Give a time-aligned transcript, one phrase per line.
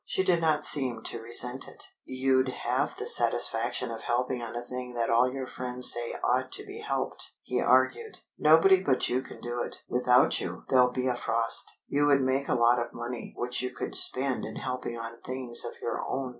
[0.03, 1.83] She did not seem to resent it.
[2.05, 6.51] "You'd have the satisfaction of helping on a thing that all your friends say ought
[6.53, 8.17] to be helped," he argued.
[8.35, 9.83] "Nobody but you can do it.
[9.87, 11.81] Without you, there'll be a frost.
[11.87, 15.63] You would make a lot of money, which you could spend in helping on things
[15.63, 16.29] of your own.